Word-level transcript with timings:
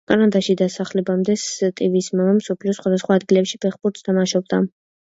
კანადაში 0.09 0.53
დასახლებამდე, 0.61 1.35
სტივის 1.43 2.09
მამა 2.17 2.35
მსოფლიოს 2.41 2.83
სხვადასხვა 2.83 3.21
ადგილებში 3.23 3.65
ფეხბურთს 3.69 4.11
თამაშობდა. 4.11 4.65